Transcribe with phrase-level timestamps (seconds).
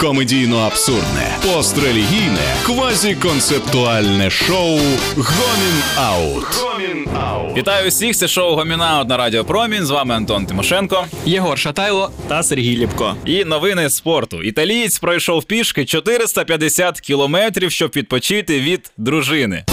[0.00, 4.78] Комедійно абсурдне, пострелігійне, квазіконцептуальне шоу
[5.16, 6.44] Гомін Аут.
[6.44, 7.56] Гомін Аут.
[7.56, 9.84] Вітаю всіх, це шоу Гомінаут на Радіо Промінь.
[9.84, 11.06] З вами Антон Тимошенко.
[11.24, 12.10] Єгор Шатайло.
[12.28, 13.16] та Сергій Ліпко.
[13.26, 14.42] І новини спорту.
[14.42, 19.64] Італієць пройшов пішки 450 кілометрів, щоб відпочити від дружини.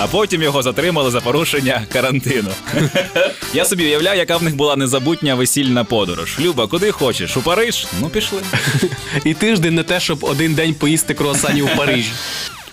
[0.00, 2.50] А потім його затримали за порушення карантину.
[3.54, 6.36] Я собі уявляю, яка в них була незабутня весільна подорож.
[6.40, 7.36] Люба, куди хочеш?
[7.36, 7.86] У Париж?
[8.00, 8.40] Ну пішли.
[9.24, 12.10] І тиждень не те, щоб один день поїсти круасані у Парижі.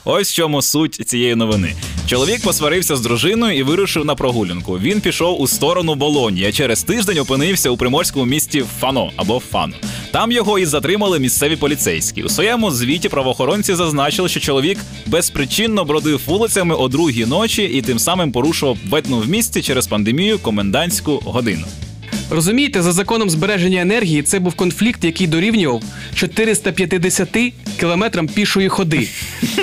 [0.05, 1.73] Ось в чому суть цієї новини.
[2.07, 4.79] Чоловік посварився з дружиною і вирушив на прогулянку.
[4.79, 9.73] Він пішов у сторону Болоні, а через тиждень опинився у приморському місті Фано або Фано.
[10.11, 12.23] Там його і затримали місцеві поліцейські.
[12.23, 17.99] У своєму звіті правоохоронці зазначили, що чоловік безпричинно бродив вулицями о другій ночі і тим
[17.99, 21.65] самим порушував ведну в місті через пандемію комендантську годину.
[22.29, 25.83] Розумієте, за законом збереження енергії це був конфлікт, який дорівнював
[26.15, 27.37] 450
[27.79, 29.07] кілометрам пішої ходи.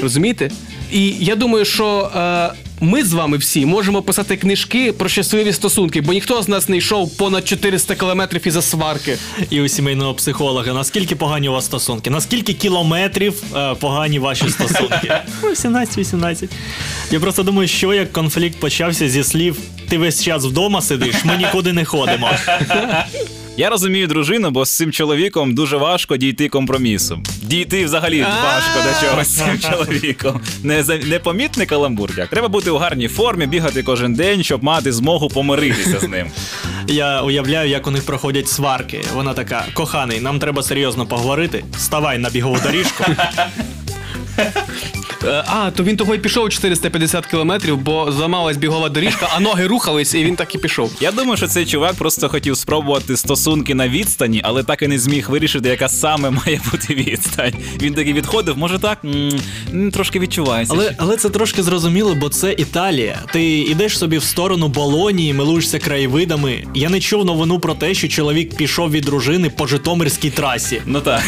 [0.02, 0.50] Розумієте?
[0.92, 6.00] І я думаю, що е, ми з вами всі можемо писати книжки про щасливі стосунки,
[6.00, 9.18] бо ніхто з нас не йшов понад 400 кілометрів із-за сварки.
[9.50, 10.72] І у сімейного психолога.
[10.72, 12.10] Наскільки погані у вас стосунки?
[12.10, 15.12] Наскільки кілометрів е, погані ваші стосунки?
[15.42, 16.48] Ну, 17-18.
[17.10, 19.56] Я просто думаю, що як конфлікт почався зі слів:
[19.88, 22.30] ти весь час вдома сидиш, ми нікуди не ходимо.
[23.56, 27.20] Я розумію дружину, бо з цим чоловіком дуже важко дійти компромісу.
[27.42, 30.40] Дійти взагалі важко до чогось з цим чоловіком.
[30.62, 32.10] Не за- непомітний каламбур.
[32.18, 36.26] Як треба бути у гарній формі, бігати кожен день, щоб мати змогу помиритися з ним.
[36.86, 39.00] Я уявляю, як у них проходять сварки.
[39.14, 41.64] Вона така: коханий, нам треба серйозно поговорити.
[41.78, 43.04] Ставай на бігову доріжку.
[45.24, 49.66] Е, а, то він того й пішов 450 кілометрів, бо зламалась бігова доріжка, а ноги
[49.66, 50.92] рухались, і він так і пішов.
[51.00, 54.98] Я думаю, що цей чувак просто хотів спробувати стосунки на відстані, але так і не
[54.98, 57.52] зміг вирішити, яка саме має бути відстань.
[57.82, 58.98] Він таки відходив, може так?
[59.04, 59.40] М,
[59.72, 60.74] м, трошки відчувається.
[60.76, 63.18] Але, але це трошки зрозуміло, бо це Італія.
[63.32, 66.64] Ти йдеш собі в сторону Болонії, милуєшся краєвидами.
[66.74, 70.82] Я не чув новину про те, що чоловік пішов від дружини по Житомирській трасі.
[70.86, 71.22] Ну так.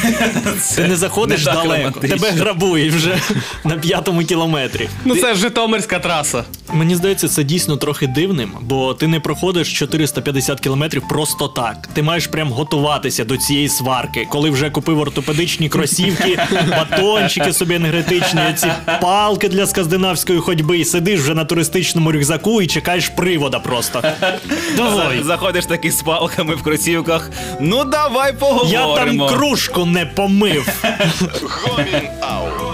[0.76, 2.16] Ти не заходиш Не так далеко, романтично.
[2.18, 3.18] тебе грабують вже
[3.64, 4.88] на п'ятому кілометрі.
[5.04, 6.44] Ну це ж Житомирська траса.
[6.72, 11.88] Мені здається, це дійсно трохи дивним, бо ти не проходиш 450 кілометрів просто так.
[11.92, 18.40] Ти маєш прям готуватися до цієї сварки, коли вже купив ортопедичні кросівки, батончики собі енергетичні,
[18.56, 18.66] ці
[19.00, 24.02] палки для скандинавської ходьби, і сидиш вже на туристичному рюкзаку і чекаєш привода просто.
[24.76, 25.22] Давай.
[25.22, 27.30] Заходиш таки з палками в кросівках.
[27.60, 28.96] Ну давай поговоримо.
[28.96, 30.68] Я там кружку не помив.
[31.42, 32.64] Гомін Аут.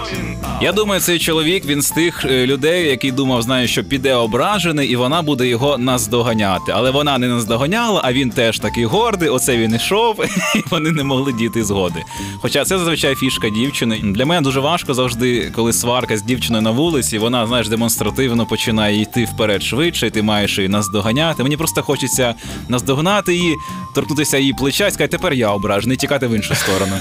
[0.61, 4.89] Я думаю, цей чоловік він з тих е, людей, який думав, знає, що піде ображений,
[4.89, 6.71] і вона буде його наздоганяти.
[6.75, 9.29] Але вона не наздоганяла, а він теж такий гордий.
[9.29, 12.03] Оце він ішов, і вони не могли діти згоди.
[12.41, 13.99] Хоча це зазвичай фішка дівчини.
[14.03, 19.01] Для мене дуже важко завжди, коли сварка з дівчиною на вулиці, вона знаєш демонстративно починає
[19.01, 21.43] йти вперед швидше, і ти маєш її наздоганяти.
[21.43, 22.35] Мені просто хочеться
[22.69, 23.55] наздогнати її,
[23.95, 26.93] торкнутися її плеча і сказати, тепер я ображений, тікати в іншу сторону.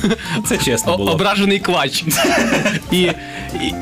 [0.47, 1.13] Це чесно було.
[1.13, 2.05] ображений квач.
[2.93, 3.09] І,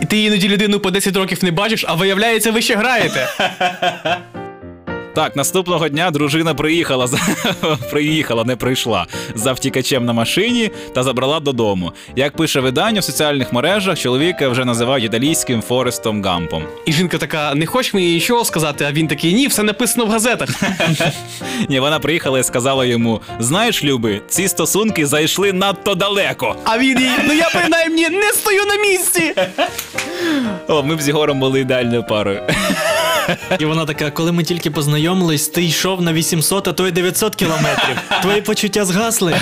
[0.09, 3.29] ти іноді людину по 10 років не бачиш, а виявляється, ви ще граєте.
[5.19, 7.19] Так, наступного дня дружина приїхала за
[7.91, 11.93] приїхала, не прийшла за втікачем на машині та забрала додому.
[12.17, 16.65] Як пише видання в соціальних мережах, чоловіка вже називають італійським Форестом Гампом.
[16.87, 20.11] І жінка така: не хочеш мені нічого сказати, а він такий, ні, все написано в
[20.11, 20.49] газетах.
[21.69, 26.57] Ні, вона приїхала і сказала йому: Знаєш, Люби, ці стосунки зайшли надто далеко.
[26.65, 29.35] А він їй, ну я принаймні не стою на місці.
[30.69, 32.43] О, ми б з Єгором були ідеальною парою.
[33.59, 37.35] І вона така, коли ми тільки познайомились, ти йшов на 800, а то й 900
[37.37, 37.97] кілометрів.
[38.23, 39.41] Твої почуття згасли.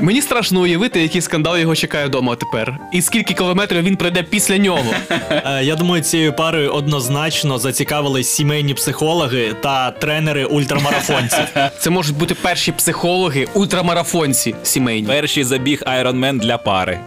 [0.00, 2.78] Мені страшно уявити, який скандал його чекає вдома тепер.
[2.92, 4.84] І скільки кілометрів він пройде після нього.
[5.30, 11.38] Е, Я думаю, цією парою однозначно зацікавились сімейні психологи та тренери ультрамарафонців.
[11.78, 15.08] Це можуть бути перші психологи, ультрамарафонці сімейні.
[15.08, 17.00] Перший забіг Айронмен для пари.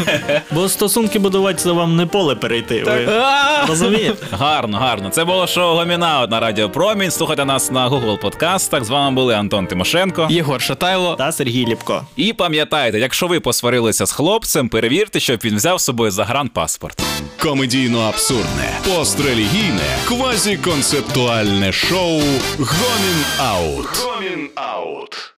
[0.50, 2.82] Бо стосунки будувати це вам не поле перейти.
[2.84, 3.08] Ви
[3.68, 4.26] розумієте?
[4.30, 5.08] Гарно, гарно.
[5.08, 7.10] Це було шоу Гомінаут на Радіо Промінь.
[7.10, 8.84] Слухайте нас на Google подкастах.
[8.84, 10.26] З вами були Антон Тимошенко.
[10.30, 11.14] Єгор Шатайло.
[11.14, 12.02] Та Сергій Ліпко.
[12.16, 17.02] І пам'ятайте, якщо ви посварилися з хлопцем, перевірте, щоб він взяв з собою загранпаспорт.
[17.38, 22.20] Комедійно абсурдне, пострелігійне, квазіконцептуальне шоу
[22.58, 23.86] Гомін Аут.
[24.04, 25.32] Гомін Аут.